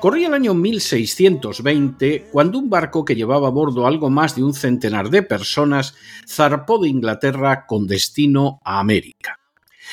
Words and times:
Corría 0.00 0.28
el 0.28 0.34
año 0.34 0.54
1620 0.54 2.28
cuando 2.32 2.58
un 2.58 2.68
barco 2.68 3.04
que 3.04 3.14
llevaba 3.14 3.48
a 3.48 3.50
bordo 3.50 3.86
algo 3.86 4.10
más 4.10 4.34
de 4.34 4.42
un 4.42 4.54
centenar 4.54 5.10
de 5.10 5.22
personas 5.22 5.94
zarpó 6.28 6.78
de 6.78 6.88
Inglaterra 6.88 7.66
con 7.66 7.86
destino 7.86 8.60
a 8.64 8.80
América. 8.80 9.38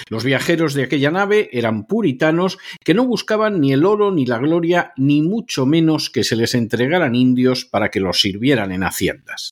Los 0.07 0.23
viajeros 0.23 0.73
de 0.73 0.83
aquella 0.83 1.11
nave 1.11 1.49
eran 1.51 1.85
puritanos 1.85 2.57
que 2.83 2.93
no 2.93 3.05
buscaban 3.05 3.59
ni 3.59 3.73
el 3.73 3.85
oro 3.85 4.11
ni 4.11 4.25
la 4.25 4.37
gloria, 4.37 4.93
ni 4.97 5.21
mucho 5.21 5.65
menos 5.65 6.09
que 6.09 6.23
se 6.23 6.35
les 6.35 6.55
entregaran 6.55 7.15
indios 7.15 7.65
para 7.65 7.89
que 7.89 7.99
los 7.99 8.21
sirvieran 8.21 8.71
en 8.71 8.83
haciendas. 8.83 9.51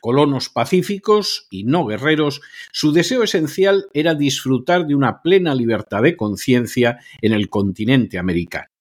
Colonos 0.00 0.48
pacíficos 0.48 1.46
y 1.50 1.64
no 1.64 1.86
guerreros, 1.86 2.40
su 2.72 2.92
deseo 2.92 3.22
esencial 3.22 3.86
era 3.92 4.14
disfrutar 4.14 4.86
de 4.86 4.96
una 4.96 5.22
plena 5.22 5.54
libertad 5.54 6.02
de 6.02 6.16
conciencia 6.16 6.98
en 7.20 7.32
el 7.32 7.48
continente 7.48 8.18
americano. 8.18 8.71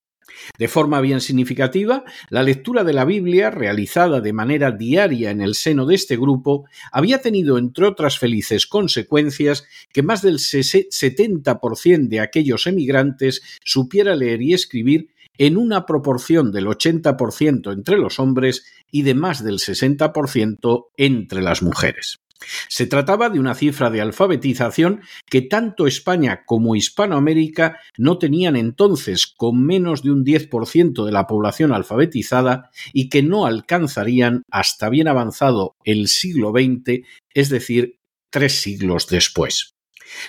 De 0.57 0.67
forma 0.67 1.01
bien 1.01 1.21
significativa, 1.21 2.03
la 2.29 2.43
lectura 2.43 2.83
de 2.83 2.93
la 2.93 3.05
Biblia, 3.05 3.51
realizada 3.51 4.21
de 4.21 4.33
manera 4.33 4.71
diaria 4.71 5.31
en 5.31 5.41
el 5.41 5.55
seno 5.55 5.85
de 5.85 5.95
este 5.95 6.17
grupo, 6.17 6.65
había 6.91 7.21
tenido, 7.21 7.57
entre 7.57 7.85
otras 7.85 8.17
felices 8.17 8.67
consecuencias, 8.67 9.65
que 9.91 10.03
más 10.03 10.21
del 10.21 10.39
70% 10.39 12.07
de 12.07 12.19
aquellos 12.19 12.67
emigrantes 12.67 13.41
supiera 13.63 14.15
leer 14.15 14.41
y 14.41 14.53
escribir 14.53 15.09
en 15.37 15.57
una 15.57 15.85
proporción 15.85 16.51
del 16.51 16.67
80% 16.67 17.73
entre 17.73 17.97
los 17.97 18.19
hombres 18.19 18.65
y 18.91 19.01
de 19.03 19.15
más 19.15 19.43
del 19.43 19.55
60% 19.55 20.85
entre 20.97 21.41
las 21.41 21.63
mujeres. 21.63 22.19
Se 22.67 22.85
trataba 22.85 23.29
de 23.29 23.39
una 23.39 23.55
cifra 23.55 23.89
de 23.89 24.01
alfabetización 24.01 25.01
que 25.29 25.41
tanto 25.41 25.87
España 25.87 26.43
como 26.45 26.75
Hispanoamérica 26.75 27.79
no 27.97 28.17
tenían 28.17 28.55
entonces, 28.55 29.27
con 29.27 29.63
menos 29.63 30.03
de 30.03 30.11
un 30.11 30.25
10% 30.25 31.05
de 31.05 31.11
la 31.11 31.27
población 31.27 31.73
alfabetizada 31.73 32.69
y 32.93 33.09
que 33.09 33.23
no 33.23 33.45
alcanzarían 33.45 34.43
hasta 34.51 34.89
bien 34.89 35.07
avanzado 35.07 35.75
el 35.83 36.07
siglo 36.07 36.51
XX, 36.51 37.05
es 37.33 37.49
decir, 37.49 37.99
tres 38.29 38.61
siglos 38.61 39.07
después. 39.07 39.75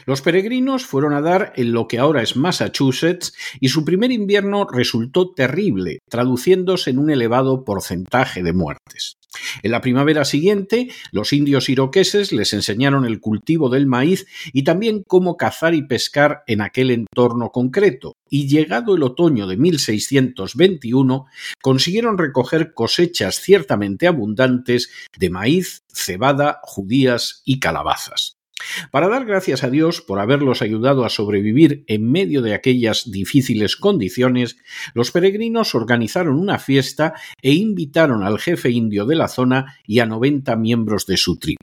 Los 0.06 0.22
peregrinos 0.22 0.84
fueron 0.84 1.12
a 1.12 1.20
dar 1.20 1.52
en 1.56 1.72
lo 1.72 1.88
que 1.88 1.98
ahora 1.98 2.22
es 2.22 2.36
Massachusetts 2.36 3.34
y 3.60 3.68
su 3.68 3.84
primer 3.84 4.12
invierno 4.12 4.66
resultó 4.70 5.32
terrible, 5.32 5.98
traduciéndose 6.08 6.90
en 6.90 6.98
un 6.98 7.10
elevado 7.10 7.64
porcentaje 7.64 8.42
de 8.42 8.52
muertes. 8.52 9.16
En 9.62 9.70
la 9.70 9.80
primavera 9.80 10.24
siguiente, 10.24 10.88
los 11.10 11.32
indios 11.32 11.68
iroqueses 11.68 12.32
les 12.32 12.52
enseñaron 12.52 13.04
el 13.04 13.20
cultivo 13.20 13.68
del 13.68 13.86
maíz 13.86 14.26
y 14.52 14.64
también 14.64 15.02
cómo 15.06 15.36
cazar 15.36 15.74
y 15.74 15.82
pescar 15.82 16.42
en 16.46 16.60
aquel 16.60 16.90
entorno 16.90 17.50
concreto, 17.50 18.16
y 18.28 18.48
llegado 18.48 18.94
el 18.94 19.02
otoño 19.02 19.46
de 19.46 19.56
1621, 19.56 21.26
consiguieron 21.62 22.18
recoger 22.18 22.74
cosechas 22.74 23.36
ciertamente 23.36 24.06
abundantes 24.06 24.90
de 25.18 25.30
maíz, 25.30 25.82
cebada, 25.92 26.60
judías 26.62 27.42
y 27.44 27.60
calabazas. 27.60 28.41
Para 28.90 29.08
dar 29.08 29.24
gracias 29.24 29.64
a 29.64 29.70
Dios 29.70 30.00
por 30.00 30.18
haberlos 30.18 30.62
ayudado 30.62 31.04
a 31.04 31.10
sobrevivir 31.10 31.84
en 31.86 32.10
medio 32.10 32.42
de 32.42 32.54
aquellas 32.54 33.10
difíciles 33.10 33.76
condiciones, 33.76 34.56
los 34.94 35.10
peregrinos 35.10 35.74
organizaron 35.74 36.38
una 36.38 36.58
fiesta 36.58 37.14
e 37.40 37.52
invitaron 37.52 38.22
al 38.22 38.38
jefe 38.38 38.70
indio 38.70 39.06
de 39.06 39.16
la 39.16 39.28
zona 39.28 39.78
y 39.86 40.00
a 40.00 40.06
90 40.06 40.56
miembros 40.56 41.06
de 41.06 41.16
su 41.16 41.38
tribu. 41.38 41.58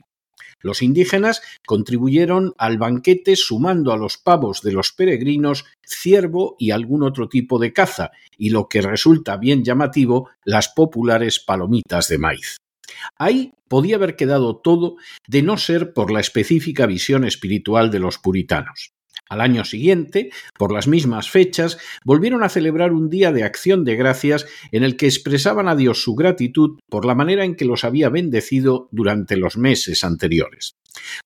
Los 0.62 0.82
indígenas 0.82 1.40
contribuyeron 1.66 2.52
al 2.58 2.76
banquete 2.76 3.34
sumando 3.34 3.92
a 3.92 3.96
los 3.96 4.18
pavos 4.18 4.60
de 4.60 4.72
los 4.72 4.92
peregrinos 4.92 5.64
ciervo 5.82 6.56
y 6.58 6.70
algún 6.70 7.02
otro 7.02 7.28
tipo 7.28 7.58
de 7.58 7.72
caza, 7.72 8.10
y 8.36 8.50
lo 8.50 8.68
que 8.68 8.82
resulta 8.82 9.38
bien 9.38 9.64
llamativo, 9.64 10.28
las 10.44 10.68
populares 10.68 11.40
palomitas 11.40 12.08
de 12.08 12.18
maíz. 12.18 12.58
Ahí 13.16 13.54
podía 13.68 13.96
haber 13.96 14.16
quedado 14.16 14.56
todo 14.56 14.96
de 15.26 15.42
no 15.42 15.56
ser 15.56 15.92
por 15.92 16.10
la 16.10 16.20
específica 16.20 16.86
visión 16.86 17.24
espiritual 17.24 17.90
de 17.90 18.00
los 18.00 18.18
puritanos. 18.18 18.92
Al 19.30 19.40
año 19.40 19.64
siguiente, 19.64 20.30
por 20.58 20.72
las 20.72 20.88
mismas 20.88 21.30
fechas, 21.30 21.78
volvieron 22.04 22.42
a 22.42 22.48
celebrar 22.48 22.92
un 22.92 23.08
día 23.08 23.30
de 23.30 23.44
acción 23.44 23.84
de 23.84 23.94
gracias 23.94 24.44
en 24.72 24.82
el 24.82 24.96
que 24.96 25.06
expresaban 25.06 25.68
a 25.68 25.76
Dios 25.76 26.02
su 26.02 26.16
gratitud 26.16 26.80
por 26.88 27.04
la 27.04 27.14
manera 27.14 27.44
en 27.44 27.54
que 27.54 27.64
los 27.64 27.84
había 27.84 28.08
bendecido 28.08 28.88
durante 28.90 29.36
los 29.36 29.56
meses 29.56 30.02
anteriores. 30.02 30.74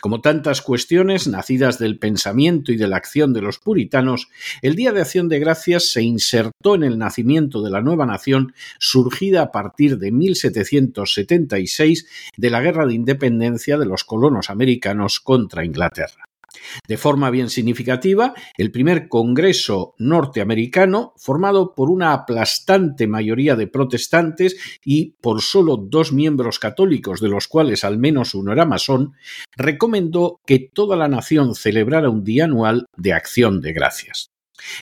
Como 0.01 0.21
tantas 0.21 0.63
cuestiones 0.63 1.27
nacidas 1.27 1.79
del 1.79 1.99
pensamiento 1.99 2.73
y 2.73 2.77
de 2.77 2.89
la 2.89 2.97
acción 2.97 3.33
de 3.33 3.43
los 3.43 3.59
puritanos, 3.59 4.29
el 4.63 4.77
Día 4.77 4.93
de 4.93 5.01
Acción 5.01 5.29
de 5.29 5.39
Gracias 5.39 5.91
se 5.91 6.03
insertó 6.03 6.75
en 6.75 6.83
el 6.83 6.99
nacimiento 6.99 7.63
de 7.63 7.71
la 7.71 7.81
nueva 7.81 8.07
nación 8.07 8.55
surgida 8.79 9.43
a 9.43 9.53
partir 9.53 9.99
de 9.99 10.13
1776 10.13 12.07
de 12.37 12.51
la 12.51 12.61
Guerra 12.61 12.87
de 12.87 12.95
Independencia 12.95 13.79
de 13.79 13.87
los 13.87 14.05
colonos 14.05 14.51
americanos 14.51 15.21
contra 15.21 15.65
Inglaterra. 15.65 16.25
De 16.87 16.97
forma 16.97 17.31
bien 17.31 17.51
significativa, 17.51 18.35
el 18.57 18.71
primer 18.71 19.09
Congreso 19.09 19.95
norteamericano, 19.99 21.13
formado 21.17 21.75
por 21.75 21.91
una 21.91 22.13
aplastante 22.13 23.07
mayoría 23.07 23.57
de 23.57 23.67
protestantes 23.67 24.57
y 24.85 25.17
por 25.21 25.43
solo 25.43 25.77
dos 25.77 26.13
miembros 26.13 26.59
católicos, 26.59 27.21
de 27.21 27.29
los 27.29 27.49
cuales 27.49 27.85
al 27.85 27.99
menos 27.99 28.35
uno 28.35 28.53
era 28.53 28.67
masón, 28.67 29.15
recomendó 29.57 30.41
que 30.47 30.59
toda 30.59 30.97
la 30.97 31.09
nación 31.09 31.55
celebrara 31.55 32.11
un 32.11 32.25
día 32.25 32.45
anual 32.45 32.87
de 32.97 33.13
acción 33.13 33.61
de 33.61 33.73
gracias. 33.73 34.31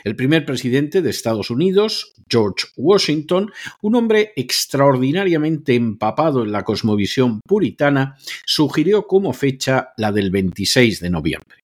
El 0.05 0.17
primer 0.17 0.45
presidente 0.45 1.03
de 1.03 1.11
Estados 1.11 1.51
Unidos, 1.51 2.13
George 2.29 2.67
Washington, 2.77 3.51
un 3.81 3.95
hombre 3.95 4.33
extraordinariamente 4.37 5.75
empapado 5.75 6.43
en 6.43 6.53
la 6.53 6.63
cosmovisión 6.63 7.41
puritana, 7.41 8.17
sugirió 8.47 9.07
como 9.07 9.33
fecha 9.33 9.91
la 9.97 10.13
del 10.13 10.31
26 10.31 11.01
de 11.01 11.11
noviembre. 11.11 11.62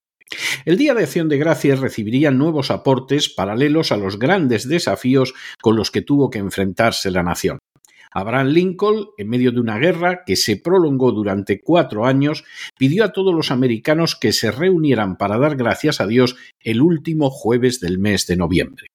El 0.65 0.77
Día 0.77 0.95
de 0.95 1.05
Acción 1.05 1.29
de 1.29 1.39
Gracias 1.39 1.81
recibiría 1.81 2.31
nuevos 2.31 2.71
aportes 2.71 3.29
paralelos 3.29 3.93
a 3.93 3.97
los 3.97 4.19
grandes 4.19 4.69
desafíos 4.69 5.35
con 5.61 5.77
los 5.77 5.91
que 5.91 6.03
tuvo 6.03 6.31
que 6.31 6.39
enfrentarse 6.39 7.11
la 7.11 7.23
nación. 7.23 7.59
Abraham 8.11 8.49
Lincoln, 8.49 9.07
en 9.19 9.29
medio 9.29 9.53
de 9.53 9.61
una 9.61 9.79
guerra 9.79 10.23
que 10.25 10.37
se 10.37 10.57
prolongó 10.57 11.13
durante 11.13 11.61
cuatro 11.61 12.07
años, 12.07 12.45
pidió 12.79 13.05
a 13.05 13.13
todos 13.13 13.35
los 13.35 13.51
americanos 13.51 14.17
que 14.17 14.33
se 14.33 14.51
reunieran 14.51 15.17
para 15.17 15.39
dar 15.39 15.57
gracias 15.57 16.01
a 16.01 16.07
Dios 16.07 16.37
el 16.61 16.81
último 16.81 17.31
jueves 17.31 17.81
del 17.81 17.99
mes 17.99 18.27
de 18.27 18.37
noviembre. 18.37 18.87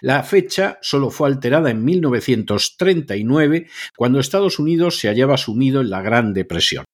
La 0.00 0.22
fecha 0.22 0.78
solo 0.82 1.10
fue 1.10 1.28
alterada 1.28 1.70
en 1.70 1.84
1939, 1.84 3.68
cuando 3.96 4.20
Estados 4.20 4.58
Unidos 4.58 4.98
se 4.98 5.08
hallaba 5.08 5.36
sumido 5.36 5.80
en 5.80 5.90
la 5.90 6.02
Gran 6.02 6.34
Depresión. 6.34 6.84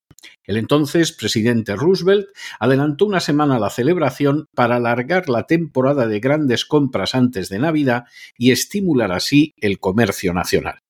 El 0.45 0.57
entonces 0.57 1.13
presidente 1.13 1.77
Roosevelt 1.77 2.29
adelantó 2.61 3.07
una 3.07 3.21
semana 3.21 3.59
la 3.59 3.71
celebración 3.71 4.47
para 4.55 4.77
alargar 4.77 5.29
la 5.29 5.47
temporada 5.47 6.07
de 6.07 6.21
grandes 6.21 6.65
compras 6.65 7.15
antes 7.15 7.49
de 7.49 7.59
Navidad 7.59 8.05
y 8.39 8.53
estimular 8.53 9.13
así 9.13 9.55
el 9.61 9.79
comercio 9.79 10.33
nacional. 10.33 10.81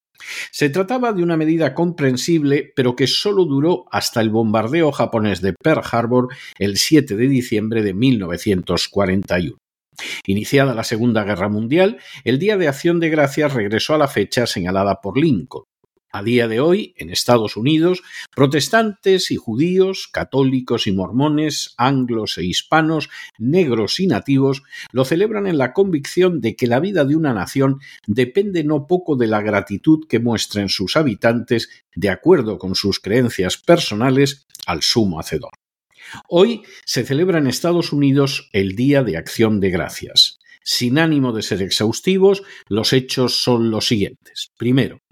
Se 0.51 0.71
trataba 0.71 1.13
de 1.13 1.23
una 1.23 1.37
medida 1.37 1.75
comprensible, 1.75 2.73
pero 2.75 2.97
que 2.97 3.07
solo 3.07 3.45
duró 3.45 3.85
hasta 3.91 4.21
el 4.21 4.31
bombardeo 4.31 4.93
japonés 4.93 5.41
de 5.41 5.53
Pearl 5.53 5.83
Harbor 5.91 6.29
el 6.59 6.77
7 6.77 7.17
de 7.17 7.29
diciembre 7.29 7.83
de 7.83 7.95
1941. 7.95 9.57
Iniciada 10.27 10.75
la 10.75 10.85
Segunda 10.85 11.25
Guerra 11.25 11.49
Mundial, 11.49 11.99
el 12.25 12.39
Día 12.39 12.57
de 12.57 12.69
Acción 12.69 13.01
de 13.01 13.09
Gracias 13.09 13.55
regresó 13.55 13.95
a 13.95 13.99
la 13.99 14.09
fecha 14.09 14.47
señalada 14.47 15.01
por 15.01 15.19
Lincoln. 15.19 15.65
A 16.17 16.23
día 16.23 16.49
de 16.49 16.61
hoy, 16.61 16.95
en 16.97 17.11
Estados 17.11 17.59
Unidos, 17.59 18.03
protestantes 18.35 19.31
y 19.31 19.37
judíos, 19.37 20.09
católicos 20.11 20.87
y 20.87 20.93
mormones, 20.93 21.75
anglos 21.77 22.39
e 22.39 22.45
hispanos, 22.47 23.11
negros 23.37 24.01
y 24.01 24.07
nativos, 24.07 24.63
lo 24.93 25.05
celebran 25.05 25.47
en 25.47 25.59
la 25.59 25.75
convicción 25.75 26.41
de 26.41 26.57
que 26.57 26.69
la 26.69 26.81
vida 26.81 27.05
de 27.05 27.17
una 27.17 27.35
nación 27.35 27.81
depende 28.07 28.65
no 28.65 28.87
poco 28.87 29.17
de 29.17 29.27
la 29.27 29.43
gratitud 29.43 30.07
que 30.09 30.19
muestren 30.19 30.71
sus 30.71 30.97
habitantes, 30.97 31.69
de 31.95 32.09
acuerdo 32.09 32.57
con 32.57 32.77
sus 32.77 32.99
creencias 32.99 33.59
personales, 33.59 34.47
al 34.65 34.81
sumo 34.81 35.21
hacedor. 35.21 35.53
Hoy 36.31 36.63
se 36.87 37.05
celebra 37.05 37.41
en 37.41 37.47
Estados 37.47 37.93
Unidos 37.93 38.49
el 38.55 38.75
Día 38.75 39.03
de 39.03 39.19
Acción 39.19 39.61
de 39.61 39.69
Gracias. 39.69 40.39
Sin 40.63 40.99
ánimo 40.99 41.33
de 41.33 41.43
ser 41.43 41.61
exhaustivos, 41.61 42.43
los 42.69 42.95
hechos 42.95 43.43
son 43.43 43.71
los 43.71 43.87
siguientes. 43.87 44.51
Primero, 44.57 45.03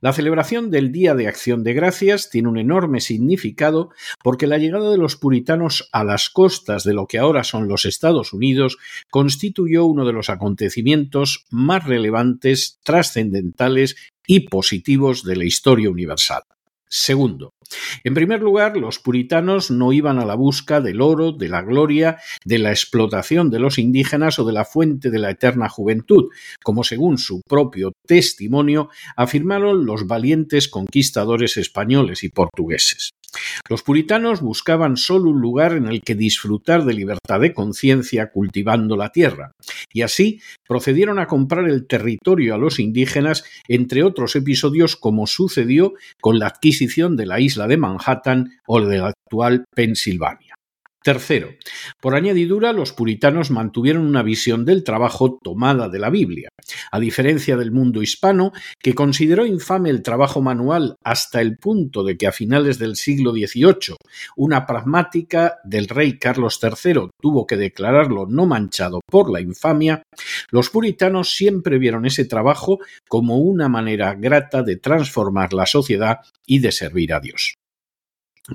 la 0.00 0.12
celebración 0.12 0.70
del 0.70 0.92
Día 0.92 1.14
de 1.14 1.28
Acción 1.28 1.64
de 1.64 1.74
Gracias 1.74 2.30
tiene 2.30 2.48
un 2.48 2.58
enorme 2.58 3.00
significado 3.00 3.90
porque 4.22 4.46
la 4.46 4.58
llegada 4.58 4.90
de 4.90 4.98
los 4.98 5.16
puritanos 5.16 5.88
a 5.92 6.04
las 6.04 6.30
costas 6.30 6.84
de 6.84 6.94
lo 6.94 7.06
que 7.06 7.18
ahora 7.18 7.44
son 7.44 7.68
los 7.68 7.84
Estados 7.84 8.32
Unidos 8.32 8.78
constituyó 9.10 9.84
uno 9.84 10.04
de 10.04 10.12
los 10.12 10.30
acontecimientos 10.30 11.46
más 11.50 11.84
relevantes, 11.84 12.78
trascendentales 12.82 13.96
y 14.26 14.48
positivos 14.48 15.24
de 15.24 15.36
la 15.36 15.44
historia 15.44 15.90
universal. 15.90 16.42
Segundo, 16.94 17.54
en 18.04 18.12
primer 18.12 18.42
lugar, 18.42 18.76
los 18.76 18.98
puritanos 18.98 19.70
no 19.70 19.94
iban 19.94 20.18
a 20.18 20.26
la 20.26 20.34
busca 20.34 20.82
del 20.82 21.00
oro, 21.00 21.32
de 21.32 21.48
la 21.48 21.62
gloria, 21.62 22.18
de 22.44 22.58
la 22.58 22.70
explotación 22.70 23.48
de 23.48 23.60
los 23.60 23.78
indígenas 23.78 24.38
o 24.38 24.44
de 24.44 24.52
la 24.52 24.66
fuente 24.66 25.10
de 25.10 25.18
la 25.18 25.30
eterna 25.30 25.70
juventud, 25.70 26.28
como 26.62 26.84
según 26.84 27.16
su 27.16 27.40
propio 27.48 27.92
testimonio 28.06 28.90
afirmaron 29.16 29.86
los 29.86 30.06
valientes 30.06 30.68
conquistadores 30.68 31.56
españoles 31.56 32.24
y 32.24 32.28
portugueses. 32.28 33.12
Los 33.70 33.82
puritanos 33.82 34.42
buscaban 34.42 34.98
solo 34.98 35.30
un 35.30 35.40
lugar 35.40 35.72
en 35.72 35.86
el 35.86 36.02
que 36.02 36.14
disfrutar 36.14 36.84
de 36.84 36.92
libertad 36.92 37.40
de 37.40 37.54
conciencia 37.54 38.30
cultivando 38.30 38.94
la 38.94 39.10
tierra, 39.10 39.52
y 39.90 40.02
así 40.02 40.42
procedieron 40.68 41.18
a 41.18 41.26
comprar 41.26 41.66
el 41.66 41.86
territorio 41.86 42.54
a 42.54 42.58
los 42.58 42.78
indígenas, 42.78 43.44
entre 43.68 44.02
otros 44.02 44.36
episodios 44.36 44.96
como 44.96 45.26
sucedió 45.26 45.94
con 46.20 46.38
la 46.38 46.48
adquisición 46.48 46.81
de 47.16 47.26
la 47.26 47.40
isla 47.40 47.66
de 47.66 47.76
Manhattan 47.76 48.50
o 48.66 48.80
de 48.80 48.98
la 48.98 49.08
actual 49.08 49.64
Pensilvania. 49.74 50.51
Tercero, 51.02 51.50
por 52.00 52.14
añadidura, 52.14 52.72
los 52.72 52.92
puritanos 52.92 53.50
mantuvieron 53.50 54.06
una 54.06 54.22
visión 54.22 54.64
del 54.64 54.84
trabajo 54.84 55.38
tomada 55.42 55.88
de 55.88 55.98
la 55.98 56.10
Biblia, 56.10 56.48
a 56.92 57.00
diferencia 57.00 57.56
del 57.56 57.72
mundo 57.72 58.02
hispano, 58.02 58.52
que 58.78 58.94
consideró 58.94 59.44
infame 59.44 59.90
el 59.90 60.02
trabajo 60.02 60.40
manual 60.40 60.96
hasta 61.02 61.40
el 61.40 61.58
punto 61.58 62.04
de 62.04 62.16
que 62.16 62.28
a 62.28 62.32
finales 62.32 62.78
del 62.78 62.96
siglo 62.96 63.32
XVIII 63.32 63.96
una 64.36 64.66
pragmática 64.66 65.58
del 65.64 65.88
rey 65.88 66.18
Carlos 66.18 66.60
III 66.62 67.10
tuvo 67.20 67.46
que 67.46 67.56
declararlo 67.56 68.26
no 68.26 68.46
manchado 68.46 69.00
por 69.04 69.30
la 69.30 69.40
infamia, 69.40 70.02
los 70.50 70.70
puritanos 70.70 71.34
siempre 71.34 71.78
vieron 71.78 72.06
ese 72.06 72.24
trabajo 72.24 72.78
como 73.08 73.38
una 73.38 73.68
manera 73.68 74.14
grata 74.14 74.62
de 74.62 74.76
transformar 74.76 75.52
la 75.52 75.66
sociedad 75.66 76.20
y 76.46 76.60
de 76.60 76.72
servir 76.72 77.12
a 77.12 77.20
Dios. 77.20 77.54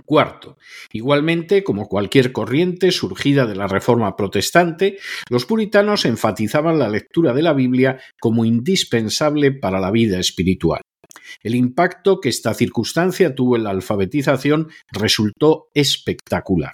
Cuarto, 0.06 0.58
igualmente, 0.92 1.64
como 1.64 1.88
cualquier 1.88 2.34
corriente 2.34 2.92
surgida 2.92 3.46
de 3.46 3.56
la 3.56 3.68
Reforma 3.68 4.18
protestante, 4.18 4.98
los 5.30 5.46
puritanos 5.46 6.04
enfatizaban 6.04 6.78
la 6.78 6.90
lectura 6.90 7.34
de 7.34 7.42
la 7.42 7.54
Biblia 7.54 8.00
como 8.20 8.44
indispensable 8.44 9.54
para 9.54 9.80
la 9.80 9.92
vida 9.92 10.20
espiritual. 10.20 10.82
El 11.42 11.56
impacto 11.56 12.20
que 12.20 12.30
esta 12.30 12.54
circunstancia 12.54 13.34
tuvo 13.34 13.56
en 13.56 13.64
la 13.64 13.70
alfabetización 13.70 14.70
resultó 14.92 15.70
espectacular. 15.74 16.74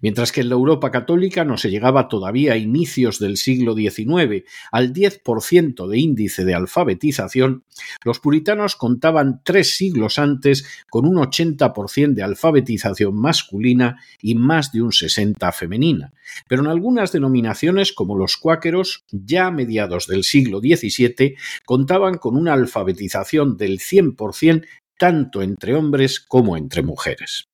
Mientras 0.00 0.32
que 0.32 0.40
en 0.40 0.48
la 0.48 0.54
Europa 0.54 0.90
católica 0.90 1.44
no 1.44 1.56
se 1.56 1.70
llegaba 1.70 2.08
todavía 2.08 2.54
a 2.54 2.56
inicios 2.56 3.18
del 3.18 3.36
siglo 3.36 3.74
XIX 3.74 4.44
al 4.72 4.92
10% 4.92 5.88
de 5.88 5.98
índice 5.98 6.44
de 6.44 6.54
alfabetización, 6.54 7.64
los 8.04 8.20
puritanos 8.20 8.76
contaban 8.76 9.42
tres 9.44 9.76
siglos 9.76 10.18
antes 10.18 10.66
con 10.90 11.06
un 11.06 11.16
80% 11.16 12.14
de 12.14 12.22
alfabetización 12.22 13.14
masculina 13.14 14.00
y 14.20 14.34
más 14.34 14.72
de 14.72 14.82
un 14.82 14.90
60% 14.90 15.52
femenina. 15.52 16.12
Pero 16.48 16.62
en 16.62 16.68
algunas 16.68 17.12
denominaciones, 17.12 17.92
como 17.92 18.16
los 18.16 18.36
cuáqueros, 18.36 19.04
ya 19.10 19.46
a 19.46 19.50
mediados 19.50 20.06
del 20.06 20.24
siglo 20.24 20.60
XVII, 20.60 21.36
contaban 21.64 22.18
con 22.18 22.36
una 22.36 22.52
alfabetización 22.52 23.56
del 23.56 23.78
100% 23.78 24.64
tanto 24.98 25.42
entre 25.42 25.74
hombres 25.74 26.20
como 26.20 26.56
entre 26.56 26.82
mujeres. 26.82 27.48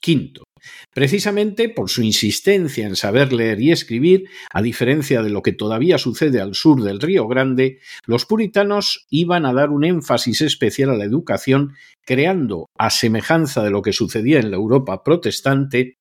Quinto, 0.00 0.44
precisamente 0.92 1.68
por 1.68 1.90
su 1.90 2.02
insistencia 2.02 2.86
en 2.86 2.96
saber 2.96 3.32
leer 3.32 3.60
y 3.60 3.72
escribir, 3.72 4.28
a 4.52 4.62
diferencia 4.62 5.22
de 5.22 5.30
lo 5.30 5.42
que 5.42 5.52
todavía 5.52 5.98
sucede 5.98 6.40
al 6.40 6.54
sur 6.54 6.82
del 6.82 7.00
Río 7.00 7.26
Grande, 7.28 7.80
los 8.06 8.26
puritanos 8.26 9.06
iban 9.10 9.46
a 9.46 9.52
dar 9.52 9.70
un 9.70 9.84
énfasis 9.84 10.40
especial 10.42 10.90
a 10.90 10.96
la 10.96 11.04
educación, 11.04 11.74
creando, 12.04 12.66
a 12.78 12.90
semejanza 12.90 13.62
de 13.62 13.70
lo 13.70 13.82
que 13.82 13.92
sucedía 13.92 14.40
en 14.40 14.50
la 14.50 14.56
Europa 14.56 15.02
protestante, 15.02 15.98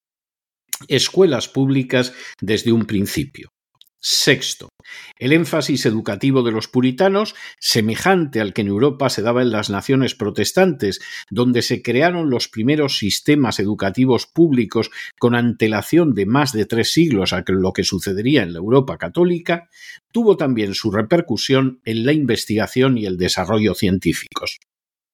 escuelas 0.88 1.48
públicas 1.48 2.14
desde 2.42 2.72
un 2.72 2.86
principio. 2.86 3.55
Sexto, 4.00 4.70
el 5.18 5.34
énfasis 5.34 5.86
educativo 5.86 6.44
de 6.44 6.52
los 6.52 6.68
puritanos, 6.68 7.34
semejante 7.60 8.40
al 8.40 8.54
que 8.54 8.62
en 8.62 8.68
Europa 8.68 9.10
se 9.10 9.22
daba 9.22 9.42
en 9.42 9.52
las 9.52 9.70
naciones 9.70 10.14
protestantes, 10.14 11.02
donde 11.32 11.62
se 11.62 11.82
crearon 11.82 12.30
los 12.30 12.48
primeros 12.48 12.98
sistemas 12.98 13.60
educativos 13.60 14.28
públicos 14.28 14.92
con 15.18 15.34
antelación 15.36 16.14
de 16.14 16.26
más 16.28 16.52
de 16.52 16.66
tres 16.66 16.94
siglos 16.94 17.34
a 17.34 17.44
lo 17.48 17.74
que 17.74 17.84
sucedería 17.84 18.44
en 18.44 18.54
la 18.54 18.60
Europa 18.60 18.98
católica, 18.98 19.70
tuvo 20.12 20.38
también 20.38 20.76
su 20.76 20.92
repercusión 20.92 21.82
en 21.84 22.06
la 22.06 22.14
investigación 22.14 22.98
y 22.98 23.06
el 23.06 23.18
desarrollo 23.18 23.74
científicos. 23.74 24.60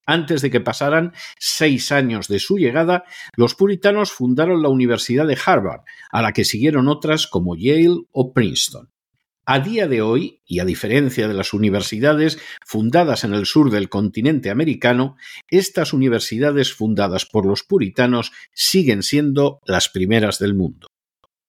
Antes 0.06 0.42
de 0.42 0.50
que 0.50 0.60
pasaran 0.60 1.12
seis 1.38 1.92
años 1.92 2.28
de 2.28 2.38
su 2.38 2.58
llegada, 2.58 3.04
los 3.36 3.54
puritanos 3.54 4.12
fundaron 4.12 4.62
la 4.62 4.68
Universidad 4.68 5.26
de 5.26 5.38
Harvard, 5.44 5.82
a 6.10 6.22
la 6.22 6.32
que 6.32 6.44
siguieron 6.44 6.88
otras 6.88 7.26
como 7.26 7.56
Yale 7.56 8.02
o 8.10 8.32
Princeton. 8.32 8.90
A 9.44 9.58
día 9.58 9.88
de 9.88 10.02
hoy, 10.02 10.40
y 10.46 10.60
a 10.60 10.64
diferencia 10.64 11.26
de 11.26 11.34
las 11.34 11.52
universidades 11.52 12.38
fundadas 12.64 13.24
en 13.24 13.34
el 13.34 13.44
sur 13.44 13.70
del 13.70 13.88
continente 13.88 14.50
americano, 14.50 15.16
estas 15.48 15.92
universidades 15.92 16.72
fundadas 16.72 17.26
por 17.26 17.44
los 17.44 17.64
puritanos 17.64 18.30
siguen 18.52 19.02
siendo 19.02 19.58
las 19.66 19.88
primeras 19.88 20.38
del 20.38 20.54
mundo. 20.54 20.86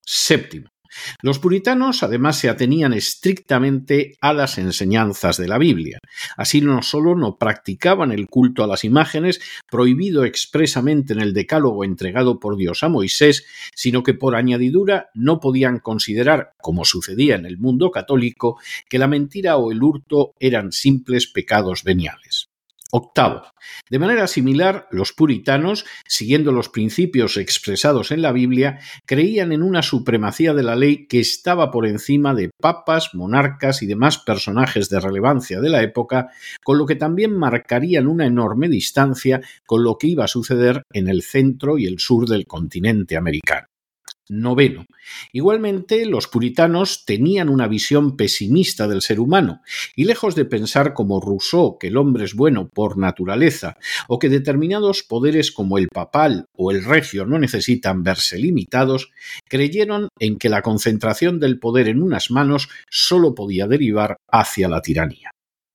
Séptimo. 0.01 0.72
Los 1.21 1.39
puritanos 1.39 2.03
además 2.03 2.37
se 2.37 2.49
atenían 2.49 2.93
estrictamente 2.93 4.17
a 4.21 4.33
las 4.33 4.57
enseñanzas 4.57 5.37
de 5.37 5.47
la 5.47 5.57
Biblia. 5.57 5.99
Así 6.37 6.61
no 6.61 6.81
solo 6.81 7.15
no 7.15 7.37
practicaban 7.37 8.11
el 8.11 8.27
culto 8.27 8.63
a 8.63 8.67
las 8.67 8.83
imágenes, 8.83 9.41
prohibido 9.69 10.25
expresamente 10.25 11.13
en 11.13 11.19
el 11.19 11.33
decálogo 11.33 11.83
entregado 11.83 12.39
por 12.39 12.57
Dios 12.57 12.83
a 12.83 12.89
Moisés, 12.89 13.45
sino 13.75 14.03
que 14.03 14.13
por 14.13 14.35
añadidura 14.35 15.09
no 15.13 15.39
podían 15.39 15.79
considerar, 15.79 16.53
como 16.61 16.85
sucedía 16.85 17.35
en 17.35 17.45
el 17.45 17.57
mundo 17.57 17.91
católico, 17.91 18.59
que 18.89 18.99
la 18.99 19.07
mentira 19.07 19.57
o 19.57 19.71
el 19.71 19.81
hurto 19.81 20.33
eran 20.39 20.71
simples 20.71 21.27
pecados 21.27 21.83
veniales. 21.83 22.52
Octavo. 22.95 23.41
De 23.89 23.97
manera 23.97 24.27
similar, 24.27 24.87
los 24.91 25.13
puritanos, 25.13 25.83
siguiendo 26.07 26.51
los 26.51 26.69
principios 26.69 27.37
expresados 27.37 28.11
en 28.11 28.21
la 28.21 28.31
Biblia, 28.31 28.81
creían 29.07 29.51
en 29.51 29.63
una 29.63 29.81
supremacía 29.81 30.53
de 30.53 30.61
la 30.61 30.75
ley 30.75 31.07
que 31.07 31.19
estaba 31.19 31.71
por 31.71 31.87
encima 31.87 32.35
de 32.35 32.51
papas, 32.61 33.15
monarcas 33.15 33.81
y 33.81 33.87
demás 33.87 34.19
personajes 34.19 34.89
de 34.89 34.99
relevancia 34.99 35.59
de 35.59 35.69
la 35.69 35.81
época, 35.81 36.29
con 36.63 36.77
lo 36.77 36.85
que 36.85 36.95
también 36.95 37.35
marcarían 37.35 38.05
una 38.05 38.27
enorme 38.27 38.69
distancia 38.69 39.41
con 39.65 39.83
lo 39.83 39.97
que 39.97 40.07
iba 40.07 40.25
a 40.25 40.27
suceder 40.27 40.83
en 40.93 41.07
el 41.07 41.23
centro 41.23 41.79
y 41.79 41.87
el 41.87 41.97
sur 41.97 42.27
del 42.27 42.45
continente 42.45 43.17
americano. 43.17 43.72
Noveno. 44.29 44.85
Igualmente, 45.33 46.05
los 46.05 46.27
puritanos 46.27 47.03
tenían 47.05 47.49
una 47.49 47.67
visión 47.67 48.15
pesimista 48.15 48.87
del 48.87 49.01
ser 49.01 49.19
humano, 49.19 49.61
y 49.95 50.05
lejos 50.05 50.33
de 50.35 50.45
pensar 50.45 50.93
como 50.93 51.19
Rousseau 51.19 51.77
que 51.77 51.87
el 51.87 51.97
hombre 51.97 52.23
es 52.23 52.33
bueno 52.33 52.69
por 52.69 52.97
naturaleza, 52.97 53.77
o 54.07 54.19
que 54.19 54.29
determinados 54.29 55.03
poderes 55.03 55.51
como 55.51 55.77
el 55.77 55.89
papal 55.89 56.45
o 56.55 56.71
el 56.71 56.85
regio 56.85 57.25
no 57.25 57.37
necesitan 57.37 58.03
verse 58.03 58.37
limitados, 58.37 59.11
creyeron 59.49 60.07
en 60.19 60.37
que 60.37 60.49
la 60.49 60.61
concentración 60.61 61.39
del 61.39 61.59
poder 61.59 61.89
en 61.89 62.01
unas 62.01 62.31
manos 62.31 62.69
sólo 62.89 63.35
podía 63.35 63.67
derivar 63.67 64.17
hacia 64.31 64.69
la 64.69 64.81
tiranía. 64.81 65.32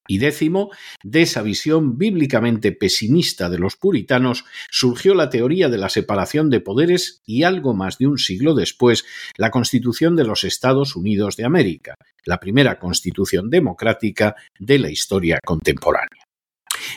Y 0.08 0.18
décimo, 0.18 0.70
de 1.04 1.22
esa 1.22 1.42
visión 1.42 1.98
bíblicamente 1.98 2.72
pesimista 2.72 3.48
de 3.50 3.58
los 3.58 3.76
puritanos 3.76 4.44
surgió 4.70 5.14
la 5.14 5.28
teoría 5.28 5.68
de 5.68 5.78
la 5.78 5.90
separación 5.90 6.48
de 6.48 6.60
poderes 6.60 7.22
y 7.26 7.42
algo 7.42 7.74
más 7.74 7.98
de 7.98 8.06
un 8.06 8.18
siglo 8.18 8.54
después 8.54 9.04
la 9.36 9.50
Constitución 9.50 10.16
de 10.16 10.24
los 10.24 10.44
Estados 10.44 10.96
Unidos 10.96 11.36
de 11.36 11.44
América, 11.44 11.94
la 12.24 12.40
primera 12.40 12.78
constitución 12.78 13.50
democrática 13.50 14.34
de 14.58 14.78
la 14.78 14.90
historia 14.90 15.38
contemporánea. 15.44 16.24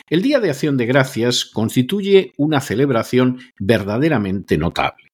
El 0.08 0.22
Día 0.22 0.40
de 0.40 0.50
Acción 0.50 0.76
de 0.76 0.86
Gracias 0.86 1.44
constituye 1.44 2.32
una 2.38 2.60
celebración 2.60 3.40
verdaderamente 3.58 4.56
notable. 4.56 5.08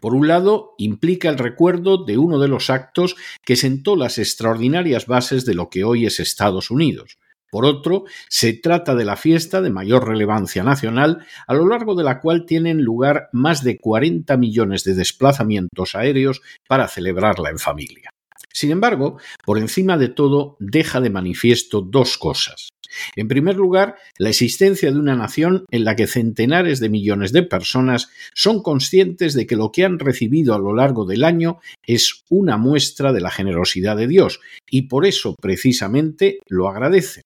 Por 0.00 0.14
un 0.14 0.26
lado, 0.26 0.74
implica 0.78 1.28
el 1.28 1.38
recuerdo 1.38 2.04
de 2.04 2.18
uno 2.18 2.38
de 2.38 2.48
los 2.48 2.70
actos 2.70 3.14
que 3.44 3.56
sentó 3.56 3.94
las 3.94 4.18
extraordinarias 4.18 5.06
bases 5.06 5.44
de 5.44 5.54
lo 5.54 5.68
que 5.68 5.84
hoy 5.84 6.06
es 6.06 6.18
Estados 6.18 6.70
Unidos, 6.70 7.18
por 7.50 7.64
otro, 7.64 8.04
se 8.28 8.52
trata 8.54 8.94
de 8.94 9.04
la 9.04 9.16
fiesta 9.16 9.60
de 9.62 9.70
mayor 9.70 10.08
relevancia 10.08 10.62
nacional, 10.62 11.26
a 11.46 11.54
lo 11.54 11.66
largo 11.68 11.94
de 11.94 12.04
la 12.04 12.20
cual 12.20 12.44
tienen 12.46 12.82
lugar 12.82 13.28
más 13.32 13.62
de 13.62 13.78
40 13.78 14.36
millones 14.36 14.84
de 14.84 14.94
desplazamientos 14.94 15.94
aéreos 15.94 16.42
para 16.68 16.88
celebrarla 16.88 17.50
en 17.50 17.58
familia. 17.58 18.10
Sin 18.52 18.70
embargo, 18.70 19.18
por 19.44 19.58
encima 19.58 19.98
de 19.98 20.08
todo, 20.08 20.56
deja 20.60 21.00
de 21.00 21.10
manifiesto 21.10 21.82
dos 21.82 22.16
cosas. 22.16 22.70
En 23.14 23.28
primer 23.28 23.56
lugar, 23.56 23.96
la 24.18 24.30
existencia 24.30 24.90
de 24.90 24.98
una 24.98 25.16
nación 25.16 25.64
en 25.70 25.84
la 25.84 25.96
que 25.96 26.06
centenares 26.06 26.80
de 26.80 26.88
millones 26.88 27.32
de 27.32 27.42
personas 27.42 28.08
son 28.34 28.62
conscientes 28.62 29.34
de 29.34 29.46
que 29.46 29.56
lo 29.56 29.72
que 29.72 29.84
han 29.84 29.98
recibido 29.98 30.54
a 30.54 30.58
lo 30.58 30.74
largo 30.74 31.04
del 31.04 31.24
año 31.24 31.58
es 31.86 32.24
una 32.30 32.56
muestra 32.56 33.12
de 33.12 33.20
la 33.20 33.30
generosidad 33.30 33.96
de 33.96 34.06
Dios 34.06 34.40
y 34.70 34.82
por 34.82 35.06
eso 35.06 35.34
precisamente 35.40 36.38
lo 36.48 36.68
agradecen. 36.68 37.22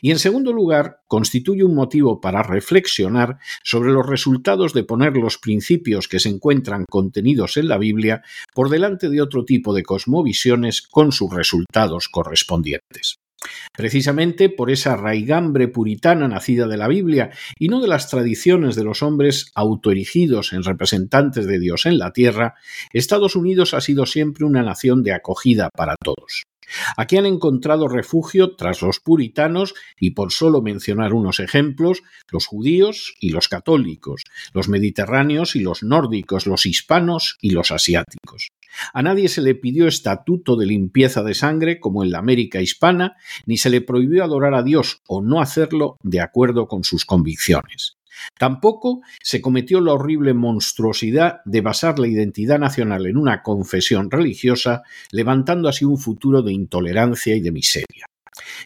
Y 0.00 0.10
en 0.10 0.18
segundo 0.18 0.52
lugar, 0.52 1.00
constituye 1.06 1.64
un 1.64 1.74
motivo 1.74 2.20
para 2.20 2.42
reflexionar 2.42 3.38
sobre 3.62 3.92
los 3.92 4.06
resultados 4.06 4.72
de 4.72 4.84
poner 4.84 5.16
los 5.16 5.38
principios 5.38 6.08
que 6.08 6.20
se 6.20 6.28
encuentran 6.28 6.84
contenidos 6.88 7.56
en 7.56 7.68
la 7.68 7.78
Biblia 7.78 8.22
por 8.54 8.68
delante 8.68 9.08
de 9.08 9.22
otro 9.22 9.44
tipo 9.44 9.74
de 9.74 9.82
cosmovisiones 9.82 10.82
con 10.82 11.12
sus 11.12 11.32
resultados 11.32 12.08
correspondientes. 12.08 13.18
Precisamente 13.76 14.48
por 14.48 14.70
esa 14.70 14.96
raigambre 14.96 15.68
puritana 15.68 16.28
nacida 16.28 16.66
de 16.66 16.76
la 16.76 16.88
Biblia 16.88 17.30
y 17.58 17.68
no 17.68 17.80
de 17.80 17.88
las 17.88 18.08
tradiciones 18.08 18.76
de 18.76 18.84
los 18.84 19.02
hombres 19.02 19.50
autoerigidos 19.54 20.52
en 20.52 20.62
representantes 20.62 21.46
de 21.46 21.58
Dios 21.58 21.86
en 21.86 21.98
la 21.98 22.12
tierra, 22.12 22.54
Estados 22.92 23.36
Unidos 23.36 23.74
ha 23.74 23.80
sido 23.80 24.06
siempre 24.06 24.44
una 24.44 24.62
nación 24.62 25.02
de 25.02 25.12
acogida 25.12 25.70
para 25.74 25.96
todos. 26.02 26.44
Aquí 26.96 27.16
han 27.16 27.26
encontrado 27.26 27.88
refugio 27.88 28.56
tras 28.56 28.82
los 28.82 29.00
puritanos 29.00 29.74
y 29.98 30.12
por 30.12 30.32
solo 30.32 30.62
mencionar 30.62 31.12
unos 31.12 31.40
ejemplos, 31.40 32.02
los 32.30 32.46
judíos 32.46 33.14
y 33.20 33.30
los 33.30 33.48
católicos, 33.48 34.22
los 34.52 34.68
mediterráneos 34.68 35.56
y 35.56 35.60
los 35.60 35.82
nórdicos, 35.82 36.46
los 36.46 36.66
hispanos 36.66 37.36
y 37.40 37.50
los 37.50 37.70
asiáticos. 37.70 38.48
A 38.92 39.02
nadie 39.02 39.28
se 39.28 39.42
le 39.42 39.54
pidió 39.54 39.88
estatuto 39.88 40.56
de 40.56 40.66
limpieza 40.66 41.22
de 41.22 41.34
sangre 41.34 41.80
como 41.80 42.02
en 42.02 42.10
la 42.10 42.18
América 42.18 42.60
hispana, 42.60 43.16
ni 43.46 43.56
se 43.56 43.70
le 43.70 43.80
prohibió 43.80 44.24
adorar 44.24 44.54
a 44.54 44.62
Dios 44.62 45.02
o 45.06 45.22
no 45.22 45.40
hacerlo 45.40 45.98
de 46.02 46.20
acuerdo 46.20 46.68
con 46.68 46.84
sus 46.84 47.04
convicciones. 47.04 47.96
Tampoco 48.38 49.00
se 49.22 49.40
cometió 49.40 49.80
la 49.80 49.92
horrible 49.92 50.34
monstruosidad 50.34 51.40
de 51.44 51.60
basar 51.60 51.98
la 51.98 52.08
identidad 52.08 52.58
nacional 52.58 53.06
en 53.06 53.16
una 53.16 53.42
confesión 53.42 54.10
religiosa, 54.10 54.82
levantando 55.10 55.68
así 55.68 55.84
un 55.84 55.98
futuro 55.98 56.42
de 56.42 56.52
intolerancia 56.52 57.34
y 57.34 57.40
de 57.40 57.52
miseria. 57.52 58.06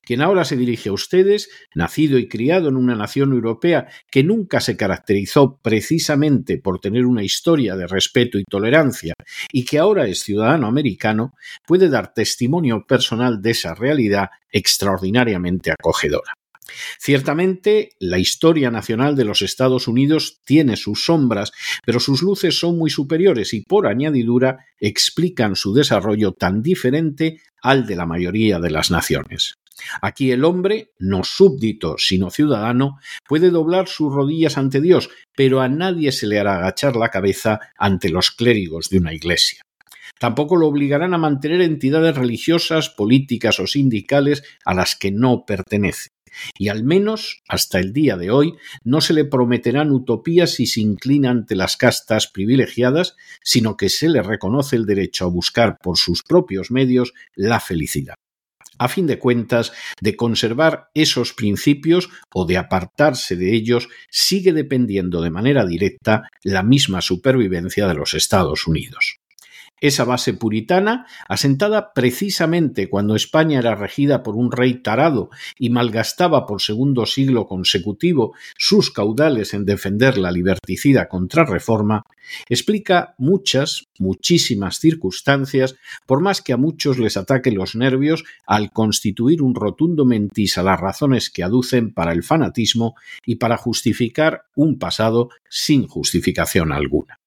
Quien 0.03 0.23
ahora 0.23 0.45
se 0.45 0.57
dirige 0.57 0.89
a 0.89 0.93
ustedes, 0.93 1.51
nacido 1.75 2.19
y 2.19 2.29
criado 2.29 2.69
en 2.69 2.77
una 2.77 2.95
nación 2.95 3.33
europea 3.33 3.89
que 4.11 4.25
nunca 4.25 4.61
se 4.61 4.77
caracterizó 4.77 5.59
precisamente 5.63 6.59
por 6.59 6.81
tener 6.81 7.07
una 7.07 7.23
historia 7.23 7.77
de 7.77 7.87
respeto 7.87 8.39
y 8.39 8.45
tolerancia, 8.45 9.15
y 9.53 9.65
que 9.65 9.79
ahora 9.79 10.07
es 10.07 10.21
ciudadano 10.21 10.67
americano, 10.67 11.35
puede 11.67 11.89
dar 11.89 12.15
testimonio 12.15 12.85
personal 12.87 13.41
de 13.43 13.51
esa 13.51 13.75
realidad 13.75 14.31
extraordinariamente 14.51 15.71
acogedora. 15.71 16.38
Ciertamente, 16.99 17.91
la 17.99 18.19
historia 18.19 18.71
nacional 18.71 19.17
de 19.17 19.25
los 19.25 19.43
Estados 19.43 19.89
Unidos 19.89 20.41
tiene 20.45 20.77
sus 20.77 21.05
sombras, 21.05 21.53
pero 21.85 22.01
sus 22.01 22.23
luces 22.23 22.59
son 22.59 22.79
muy 22.79 22.91
superiores 22.91 23.55
y, 23.55 23.63
por 23.63 23.87
añadidura, 23.87 24.67
explican 24.79 25.57
su 25.57 25.73
desarrollo 25.75 26.33
tan 26.33 26.63
diferente 26.63 27.41
al 27.63 27.87
de 27.87 27.97
la 27.97 28.07
mayoría 28.07 28.59
de 28.59 28.71
las 28.71 28.91
naciones. 28.91 29.55
Aquí 30.03 30.33
el 30.33 30.45
hombre, 30.45 30.91
no 30.99 31.23
súbdito, 31.25 31.97
sino 31.99 32.31
ciudadano, 32.31 32.99
puede 33.27 33.51
doblar 33.51 33.87
sus 33.89 34.13
rodillas 34.13 34.59
ante 34.59 34.81
Dios, 34.81 35.09
pero 35.37 35.61
a 35.61 35.69
nadie 35.69 36.11
se 36.13 36.27
le 36.27 36.41
hará 36.41 36.57
agachar 36.57 36.97
la 36.97 37.11
cabeza 37.11 37.61
ante 37.77 38.09
los 38.09 38.31
clérigos 38.33 38.89
de 38.91 38.99
una 38.99 39.15
iglesia. 39.15 39.63
Tampoco 40.19 40.57
lo 40.57 40.67
obligarán 40.67 41.15
a 41.15 41.19
mantener 41.19 41.61
entidades 41.61 42.17
religiosas, 42.17 42.89
políticas 42.89 43.61
o 43.61 43.69
sindicales 43.69 44.43
a 44.65 44.75
las 44.75 44.97
que 44.97 45.13
no 45.13 45.45
pertenece 45.47 46.09
y 46.57 46.69
al 46.69 46.85
menos 46.85 47.43
hasta 47.49 47.79
el 47.79 47.93
día 47.93 48.17
de 48.17 48.31
hoy 48.31 48.55
no 48.85 49.01
se 49.01 49.13
le 49.13 49.25
prometerán 49.25 49.91
utopías 49.93 50.51
si 50.51 50.67
se 50.67 50.81
inclina 50.81 51.31
ante 51.31 51.55
las 51.55 51.77
castas 51.77 52.29
privilegiadas, 52.29 53.17
sino 53.43 53.77
que 53.77 53.89
se 53.89 54.09
le 54.09 54.23
reconoce 54.23 54.77
el 54.77 54.87
derecho 54.87 55.25
a 55.25 55.29
buscar 55.29 55.79
por 55.83 55.99
sus 55.99 56.23
propios 56.23 56.71
medios 56.71 57.13
la 57.35 57.61
felicidad. 57.61 58.15
A 58.79 58.89
fin 58.89 59.07
de 59.09 59.19
cuentas, 59.19 59.73
de 60.01 60.15
conservar 60.15 60.91
esos 60.95 61.33
principios 61.33 62.11
o 62.33 62.47
de 62.47 62.57
apartarse 62.57 63.35
de 63.35 63.55
ellos 63.55 63.89
sigue 64.09 64.53
dependiendo 64.53 65.21
de 65.21 65.31
manera 65.31 65.67
directa 65.67 66.29
la 66.45 66.63
misma 66.63 67.01
supervivencia 67.01 67.89
de 67.89 67.95
los 67.95 68.15
Estados 68.15 68.69
Unidos. 68.69 69.19
Esa 69.81 70.05
base 70.05 70.35
puritana, 70.35 71.07
asentada 71.29 71.93
precisamente 71.93 72.89
cuando 72.89 73.15
España 73.15 73.59
era 73.59 73.75
regida 73.75 74.23
por 74.23 74.35
un 74.35 74.51
rey 74.51 74.83
tarado 74.83 75.31
y 75.59 75.71
malgastaba 75.71 76.47
por 76.47 76.61
segundo 76.63 77.07
siglo 77.07 77.47
consecutivo 77.47 78.35
sus 78.57 78.91
caudales 78.91 79.55
en 79.55 79.65
defender 79.65 80.19
la 80.19 80.33
liberticida 80.33 81.09
contrarreforma, 81.09 82.05
explica 82.49 83.15
muchas, 83.19 83.85
muchísimas 83.99 84.79
circunstancias, 84.79 85.77
por 86.07 86.21
más 86.21 86.43
que 86.43 86.53
a 86.53 86.57
muchos 86.57 86.99
les 86.99 87.17
ataque 87.17 87.51
los 87.51 87.75
nervios 87.77 88.25
al 88.47 88.73
constituir 88.73 89.43
un 89.43 89.55
rotundo 89.55 90.05
mentis 90.05 90.59
a 90.59 90.63
las 90.63 90.81
razones 90.81 91.31
que 91.31 91.43
aducen 91.43 91.93
para 91.93 92.13
el 92.13 92.23
fanatismo 92.23 92.95
y 93.25 93.37
para 93.37 93.57
justificar 93.57 94.43
un 94.55 94.79
pasado 94.79 95.31
sin 95.49 95.87
justificación 95.87 96.73
alguna. 96.73 97.19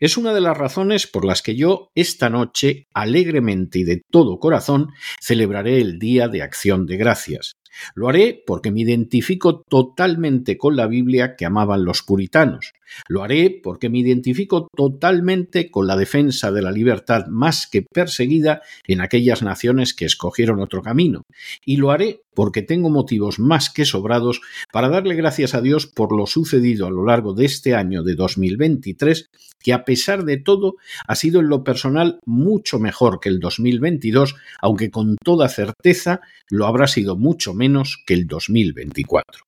Es 0.00 0.16
una 0.16 0.32
de 0.32 0.40
las 0.40 0.56
razones 0.56 1.06
por 1.06 1.24
las 1.24 1.42
que 1.42 1.56
yo 1.56 1.90
esta 1.94 2.30
noche, 2.30 2.86
alegremente 2.94 3.80
y 3.80 3.84
de 3.84 4.02
todo 4.10 4.38
corazón, 4.38 4.90
celebraré 5.20 5.80
el 5.80 5.98
Día 5.98 6.28
de 6.28 6.42
Acción 6.42 6.86
de 6.86 6.96
Gracias. 6.96 7.56
Lo 7.94 8.08
haré 8.08 8.42
porque 8.46 8.70
me 8.70 8.80
identifico 8.80 9.62
totalmente 9.68 10.56
con 10.56 10.76
la 10.76 10.86
Biblia 10.86 11.36
que 11.36 11.44
amaban 11.44 11.84
los 11.84 12.02
puritanos. 12.02 12.72
Lo 13.08 13.22
haré 13.22 13.60
porque 13.62 13.88
me 13.88 13.98
identifico 13.98 14.68
totalmente 14.74 15.70
con 15.70 15.86
la 15.86 15.96
defensa 15.96 16.50
de 16.52 16.62
la 16.62 16.70
libertad 16.70 17.26
más 17.28 17.66
que 17.66 17.82
perseguida 17.82 18.62
en 18.86 19.00
aquellas 19.00 19.42
naciones 19.42 19.94
que 19.94 20.04
escogieron 20.04 20.60
otro 20.60 20.82
camino. 20.82 21.22
Y 21.64 21.76
lo 21.76 21.90
haré 21.90 22.22
porque 22.34 22.62
tengo 22.62 22.90
motivos 22.90 23.38
más 23.38 23.70
que 23.70 23.84
sobrados 23.84 24.40
para 24.72 24.88
darle 24.88 25.14
gracias 25.14 25.54
a 25.54 25.62
Dios 25.62 25.86
por 25.86 26.14
lo 26.14 26.26
sucedido 26.26 26.86
a 26.86 26.90
lo 26.90 27.04
largo 27.04 27.32
de 27.32 27.46
este 27.46 27.74
año 27.74 28.02
de 28.02 28.14
2023, 28.14 29.30
que 29.58 29.72
a 29.72 29.84
pesar 29.84 30.24
de 30.24 30.36
todo 30.36 30.76
ha 31.06 31.14
sido 31.14 31.40
en 31.40 31.48
lo 31.48 31.64
personal 31.64 32.20
mucho 32.26 32.78
mejor 32.78 33.20
que 33.20 33.30
el 33.30 33.40
2022, 33.40 34.36
aunque 34.60 34.90
con 34.90 35.16
toda 35.16 35.48
certeza 35.48 36.20
lo 36.50 36.66
habrá 36.66 36.86
sido 36.86 37.16
mucho 37.16 37.54
menos 37.54 38.02
que 38.06 38.14
el 38.14 38.26
2024. 38.26 39.45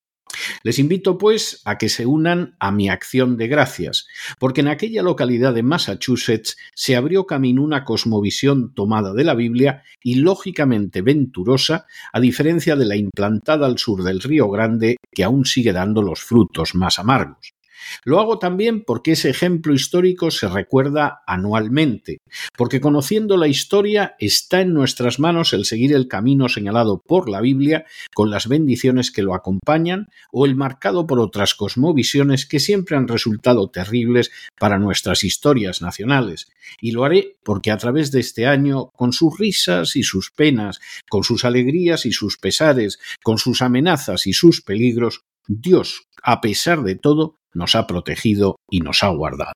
Les 0.63 0.79
invito, 0.79 1.19
pues, 1.19 1.63
a 1.65 1.79
que 1.79 1.89
se 1.89 2.07
unan 2.07 2.57
a 2.59 2.71
mi 2.71 2.89
acción 2.89 3.37
de 3.37 3.49
gracias, 3.49 4.07
porque 4.39 4.61
en 4.61 4.69
aquella 4.69 5.03
localidad 5.03 5.55
de 5.55 5.63
Massachusetts 5.63 6.57
se 6.75 6.97
abrió 6.97 7.27
camino 7.27 7.63
una 7.63 7.85
cosmovisión 7.85 8.75
tomada 8.75 9.15
de 9.15 9.25
la 9.25 9.35
Biblia 9.35 9.83
y 10.03 10.17
lógicamente 10.17 11.03
venturosa, 11.03 11.87
a 12.13 12.21
diferencia 12.21 12.77
de 12.77 12.87
la 12.87 12.97
implantada 12.97 13.67
al 13.67 13.79
sur 13.79 14.03
del 14.03 14.21
Río 14.21 14.49
Grande, 14.51 14.97
que 15.13 15.25
aún 15.25 15.45
sigue 15.45 15.73
dando 15.73 16.03
los 16.03 16.21
frutos 16.21 16.75
más 16.75 16.99
amargos. 16.99 17.58
Lo 18.05 18.21
hago 18.21 18.39
también 18.39 18.85
porque 18.85 19.13
ese 19.13 19.31
ejemplo 19.31 19.75
histórico 19.75 20.31
se 20.31 20.49
recuerda 20.49 21.23
anualmente, 21.27 22.19
porque 22.57 22.81
conociendo 22.81 23.37
la 23.37 23.49
historia 23.49 24.17
está 24.19 24.61
en 24.61 24.75
nuestras 24.75 25.19
manos 25.19 25.53
el 25.53 25.65
seguir 25.65 25.93
el 25.93 26.09
camino 26.09 26.49
señalado 26.49 27.03
por 27.07 27.29
la 27.29 27.41
Biblia 27.41 27.85
con 28.15 28.31
las 28.31 28.49
bendiciones 28.49 29.11
que 29.11 29.23
lo 29.23 29.35
acompañan 29.35 30.09
o 30.33 30.47
el 30.47 30.55
marcado 30.55 31.07
por 31.07 31.21
otras 31.21 31.55
cosmovisiones 31.55 32.47
que 32.47 32.61
siempre 32.61 32.97
han 32.97 33.09
resultado 33.09 33.69
terribles 33.71 34.31
para 34.59 34.79
nuestras 34.79 35.25
historias 35.25 35.83
nacionales. 35.83 36.49
Y 36.81 36.93
lo 36.93 37.05
haré 37.05 37.37
porque 37.43 37.71
a 37.71 37.77
través 37.77 38.11
de 38.13 38.21
este 38.21 38.47
año, 38.47 38.91
con 38.91 39.13
sus 39.13 39.39
risas 39.39 39.97
y 39.97 40.03
sus 40.03 40.31
penas, 40.31 40.81
con 41.09 41.25
sus 41.25 41.45
alegrías 41.45 42.07
y 42.07 42.13
sus 42.13 42.39
pesares, 42.39 42.99
con 43.23 43.39
sus 43.39 43.63
amenazas 43.63 44.27
y 44.27 44.33
sus 44.33 44.63
peligros, 44.63 45.25
Dios, 45.47 46.09
a 46.23 46.41
pesar 46.41 46.83
de 46.83 46.95
todo, 46.95 47.38
nos 47.55 47.75
ha 47.75 47.87
protegido 47.87 48.57
y 48.71 48.81
nos 48.81 49.03
ha 49.03 49.09
guardado. 49.09 49.53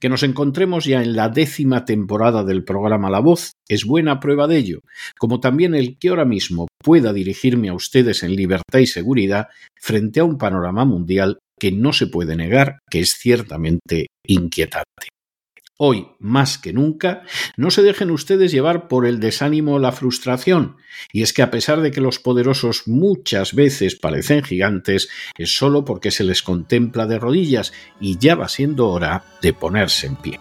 Que 0.00 0.08
nos 0.08 0.22
encontremos 0.22 0.84
ya 0.84 1.02
en 1.02 1.14
la 1.14 1.28
décima 1.28 1.84
temporada 1.84 2.44
del 2.44 2.64
programa 2.64 3.10
La 3.10 3.20
Voz 3.20 3.52
es 3.68 3.84
buena 3.84 4.20
prueba 4.20 4.46
de 4.46 4.56
ello, 4.56 4.80
como 5.18 5.40
también 5.40 5.74
el 5.74 5.98
que 5.98 6.08
ahora 6.08 6.24
mismo 6.24 6.66
pueda 6.82 7.12
dirigirme 7.12 7.68
a 7.68 7.74
ustedes 7.74 8.22
en 8.22 8.34
libertad 8.34 8.80
y 8.80 8.86
seguridad 8.86 9.48
frente 9.80 10.20
a 10.20 10.24
un 10.24 10.38
panorama 10.38 10.84
mundial 10.84 11.38
que 11.58 11.70
no 11.70 11.92
se 11.92 12.06
puede 12.06 12.36
negar 12.36 12.78
que 12.90 13.00
es 13.00 13.14
ciertamente 13.14 14.06
inquietante. 14.26 15.08
Hoy, 15.82 16.08
más 16.18 16.58
que 16.58 16.74
nunca, 16.74 17.22
no 17.56 17.70
se 17.70 17.80
dejen 17.80 18.10
ustedes 18.10 18.52
llevar 18.52 18.86
por 18.86 19.06
el 19.06 19.18
desánimo 19.18 19.76
o 19.76 19.78
la 19.78 19.92
frustración, 19.92 20.76
y 21.10 21.22
es 21.22 21.32
que 21.32 21.40
a 21.40 21.50
pesar 21.50 21.80
de 21.80 21.90
que 21.90 22.02
los 22.02 22.18
poderosos 22.18 22.86
muchas 22.86 23.54
veces 23.54 23.94
parecen 23.94 24.44
gigantes, 24.44 25.08
es 25.38 25.56
solo 25.56 25.86
porque 25.86 26.10
se 26.10 26.22
les 26.22 26.42
contempla 26.42 27.06
de 27.06 27.18
rodillas 27.18 27.72
y 27.98 28.18
ya 28.18 28.34
va 28.34 28.50
siendo 28.50 28.88
hora 28.88 29.24
de 29.40 29.54
ponerse 29.54 30.06
en 30.06 30.16
pie. 30.16 30.38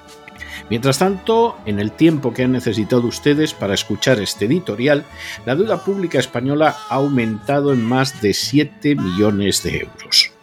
Mientras 0.69 0.99
tanto, 0.99 1.57
en 1.65 1.79
el 1.79 1.93
tiempo 1.93 2.33
que 2.33 2.43
han 2.43 2.51
necesitado 2.51 3.07
ustedes 3.07 3.53
para 3.53 3.75
escuchar 3.75 4.19
este 4.19 4.43
editorial, 4.43 5.05
la 5.45 5.55
deuda 5.55 5.85
pública 5.85 6.19
española 6.19 6.75
ha 6.89 6.95
aumentado 6.95 7.71
en 7.71 7.81
más 7.81 8.21
de 8.21 8.33
7 8.33 8.93
millones 8.95 9.63
de 9.63 9.77
euros. 9.77 10.33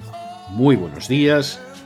Muy 0.48 0.74
buenos 0.74 1.06
días, 1.06 1.60